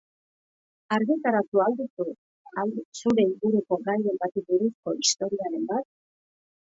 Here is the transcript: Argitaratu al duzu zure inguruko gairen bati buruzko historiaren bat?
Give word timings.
Argitaratu 0.95 1.59
al 1.65 1.75
duzu 1.81 2.05
zure 3.01 3.25
inguruko 3.25 3.79
gairen 3.89 4.17
bati 4.23 4.43
buruzko 4.49 4.95
historiaren 5.03 5.69
bat? 5.73 5.87